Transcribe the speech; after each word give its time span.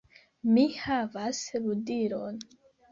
"Mi 0.55 0.63
havas 0.79 1.45
ludilon!" 1.69 2.45